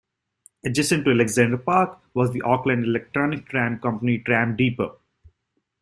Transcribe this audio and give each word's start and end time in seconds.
Adjacent 0.65 1.05
to 1.05 1.11
Alexandra 1.11 1.59
Park 1.59 1.95
was 2.15 2.31
the 2.31 2.41
Auckland 2.41 2.85
Electric 2.85 3.45
Tram 3.47 3.79
Company 3.79 4.17
tram 4.17 4.55
depot. 4.55 4.97